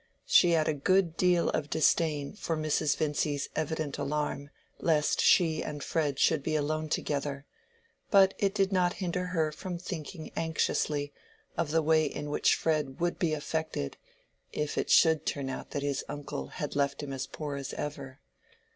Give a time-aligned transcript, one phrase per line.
[0.25, 2.97] She had a good deal of disdain for Mrs.
[2.97, 7.45] Vincy's evident alarm lest she and Fred should be alone together,
[8.09, 11.13] but it did not hinder her from thinking anxiously
[11.55, 13.95] of the way in which Fred would be affected,
[14.51, 18.19] if it should turn out that his uncle had left him as poor as ever.